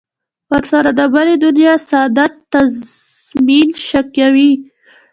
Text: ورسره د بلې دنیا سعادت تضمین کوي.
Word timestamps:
ورسره 0.51 0.91
د 0.99 1.01
بلې 1.13 1.35
دنیا 1.45 1.73
سعادت 1.89 2.33
تضمین 2.53 3.69
کوي. 4.15 4.51